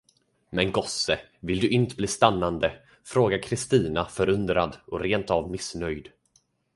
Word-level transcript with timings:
Men 0.49 0.71
gosse, 0.71 1.19
vill 1.39 1.59
du 1.59 1.69
int 1.69 1.97
bli 1.97 2.07
stannande, 2.07 2.79
frågade 3.03 3.43
Kristina 3.43 4.05
förundrad 4.05 4.77
och 4.87 4.99
rent 4.99 5.29
av 5.29 5.51
missnöjd. 5.51 6.09